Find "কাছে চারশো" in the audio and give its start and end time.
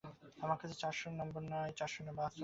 0.61-1.07